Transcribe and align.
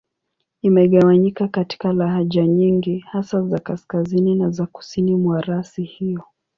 Imegawanyika 0.61 1.47
katika 1.47 1.93
lahaja 1.93 2.47
nyingi, 2.47 2.99
hasa 2.99 3.41
za 3.41 3.59
Kaskazini 3.59 4.35
na 4.35 4.49
za 4.49 4.65
Kusini 4.65 5.15
mwa 5.15 5.41
rasi 5.41 5.83
hiyo. 5.83 6.23